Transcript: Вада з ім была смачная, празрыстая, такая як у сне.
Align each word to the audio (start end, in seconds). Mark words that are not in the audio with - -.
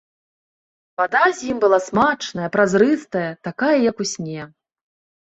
Вада 1.01 1.21
з 1.41 1.51
ім 1.51 1.57
была 1.65 1.79
смачная, 1.89 2.47
празрыстая, 2.57 3.25
такая 3.49 3.77
як 3.89 3.97
у 4.07 4.13
сне. 4.17 4.53